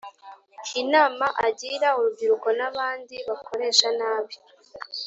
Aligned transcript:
Inama 0.81 1.25
agira 1.47 1.87
urubyiruko 1.97 2.47
n’abandi 2.59 3.15
bakoresha 3.27 3.87
nabi 3.99 4.35